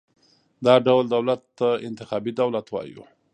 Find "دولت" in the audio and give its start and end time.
1.15-1.41, 2.41-2.65